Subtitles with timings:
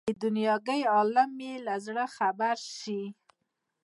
[0.07, 3.03] د دنیاګۍ عالم یې له زړه خبر شي.